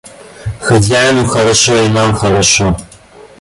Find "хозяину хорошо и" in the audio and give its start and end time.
0.59-1.87